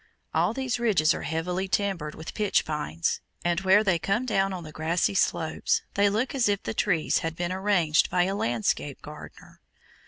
[0.33, 4.63] All these ridges are heavily timbered with pitch pines, and where they come down on
[4.63, 9.03] the grassy slopes they look as if the trees had been arranged by a landscape
[9.03, 9.61] gardener.